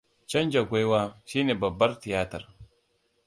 Canza 0.29 0.61
gwaiwa 0.67 1.01
shi 1.27 1.39
ne 1.43 1.53
babbar 1.61 1.91
tiayatar. 2.01 2.43